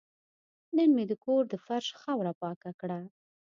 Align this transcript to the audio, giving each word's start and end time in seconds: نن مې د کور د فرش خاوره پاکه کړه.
نن 0.75 0.89
مې 0.95 1.03
د 1.07 1.13
کور 1.25 1.43
د 1.49 1.53
فرش 1.65 1.87
خاوره 2.01 2.33
پاکه 2.41 2.71
کړه. 2.81 2.99